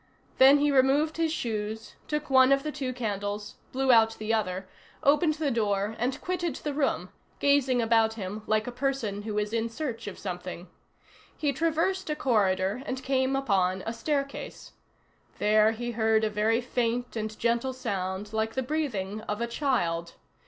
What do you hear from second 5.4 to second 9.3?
door, and quitted the room, gazing about him like a person